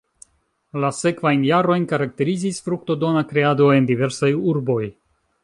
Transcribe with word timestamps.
La 0.85 0.89
sekvajn 0.99 1.43
jarojn 1.49 1.85
karakterizis 1.91 2.63
fruktodona 2.69 3.25
kreado 3.35 3.69
en 3.77 3.93
diversaj 3.93 4.33
urboj. 4.55 4.83